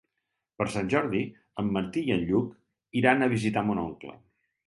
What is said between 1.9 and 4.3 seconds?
i en Lluc iran a visitar mon oncle.